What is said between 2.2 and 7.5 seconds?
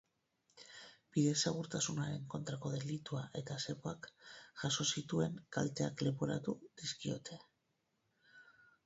kontrako delitua eta zepoak jaso zituen kalteak leporatu dizkiote.